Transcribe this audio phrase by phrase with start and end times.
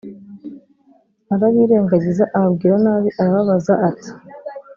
[1.33, 4.09] arabirengagiza ababwira nabi Arababaza ati